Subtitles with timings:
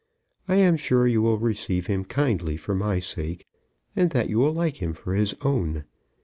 [0.47, 3.45] I am sure you will receive him kindly for my sake,
[3.95, 5.83] and that you will like him for his own.